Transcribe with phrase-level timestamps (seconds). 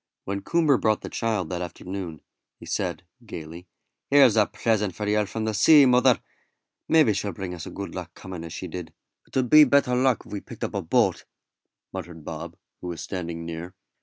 [0.25, 2.23] When Coomber brought the child that afternoon,
[2.59, 3.67] he said, gaily:
[4.09, 6.19] "Here's a present for yer from the sea, mother;
[6.89, 8.93] maybe she'll bring us good luck coming as she did."
[9.27, 11.25] "It 'ud be better luck if we'd picked up a boat,"
[11.93, 13.75] muttered Bob, who was standing near.